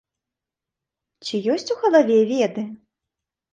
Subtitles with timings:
[1.27, 2.67] Ці ёсць у галаве веды?